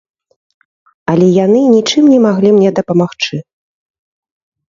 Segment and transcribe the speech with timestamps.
[1.13, 3.35] Але яны нічым не маглі мне дапамагчы.